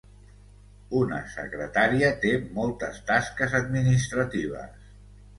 Una 0.99 1.17
secretària 1.33 2.09
té 2.23 2.31
moltes 2.55 2.97
tasques 3.11 3.53
administratives. 3.61 4.81